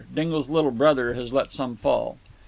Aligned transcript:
Dingle's 0.11 0.49
little 0.49 0.71
brother 0.71 1.13
has 1.13 1.31
let 1.31 1.51
some 1.51 1.75
fall." 1.75 2.17